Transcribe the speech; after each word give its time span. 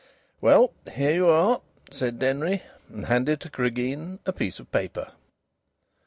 "Well, 0.41 0.73
here 0.91 1.11
you 1.11 1.29
are," 1.29 1.61
said 1.91 2.17
Denry, 2.17 2.63
and 2.89 3.05
handed 3.05 3.39
to 3.41 3.51
Cregeen 3.51 4.17
a 4.25 4.33
piece 4.33 4.59
of 4.59 4.71
paper. 4.71 5.11